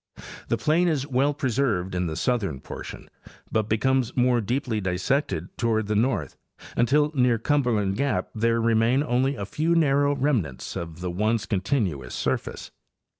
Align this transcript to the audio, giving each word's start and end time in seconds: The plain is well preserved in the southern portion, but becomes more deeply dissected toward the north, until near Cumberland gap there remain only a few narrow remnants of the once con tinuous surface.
The 0.47 0.57
plain 0.57 0.87
is 0.87 1.05
well 1.05 1.31
preserved 1.31 1.93
in 1.93 2.07
the 2.07 2.15
southern 2.15 2.59
portion, 2.59 3.07
but 3.51 3.69
becomes 3.69 4.17
more 4.17 4.41
deeply 4.41 4.81
dissected 4.81 5.55
toward 5.59 5.85
the 5.85 5.95
north, 5.95 6.37
until 6.75 7.11
near 7.13 7.37
Cumberland 7.37 7.97
gap 7.97 8.29
there 8.33 8.59
remain 8.59 9.03
only 9.03 9.35
a 9.35 9.45
few 9.45 9.75
narrow 9.75 10.15
remnants 10.15 10.75
of 10.75 11.01
the 11.01 11.11
once 11.11 11.45
con 11.45 11.61
tinuous 11.61 12.13
surface. 12.13 12.71